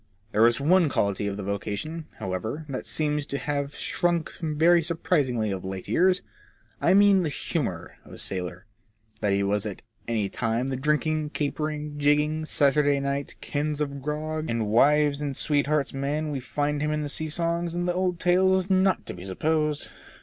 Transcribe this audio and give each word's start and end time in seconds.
There 0.31 0.47
is 0.47 0.59
one 0.59 0.89
quality 0.89 1.27
of 1.27 1.37
the 1.37 1.43
vocation, 1.43 2.07
however, 2.17 2.65
that 2.69 2.87
seems 2.87 3.23
to 3.27 3.35
me 3.35 3.37
to 3.41 3.45
have 3.45 3.75
shrunk 3.75 4.33
very 4.41 4.81
surprisingly 4.81 5.51
of 5.51 5.63
late 5.63 5.87
years. 5.87 6.23
I 6.81 6.95
mean 6.95 7.21
the 7.21 7.29
humour 7.29 7.97
of 8.03 8.11
the 8.11 8.17
sailor. 8.17 8.65
That 9.19 9.31
he 9.33 9.43
was 9.43 9.67
at 9.67 9.83
any 10.07 10.27
time 10.27 10.69
the 10.69 10.75
drinking, 10.75 11.29
capering, 11.35 11.99
jigging, 11.99 12.45
Saturday 12.45 12.99
night, 12.99 13.35
cans 13.41 13.79
of 13.79 14.01
grog, 14.01 14.49
and 14.49 14.65
wives 14.69 15.21
and 15.21 15.37
sweethearts' 15.37 15.93
man 15.93 16.31
we 16.31 16.39
find 16.39 16.81
him 16.81 16.89
in 16.91 17.03
the 17.03 17.07
sea 17.07 17.29
songs 17.29 17.75
and 17.75 17.87
the 17.87 17.93
old 17.93 18.19
tales 18.19 18.63
is 18.63 18.69
not 18.71 19.05
to 19.05 19.13
be 19.13 19.25
supposed. 19.25 19.87